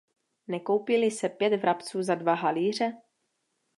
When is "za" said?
2.03-2.15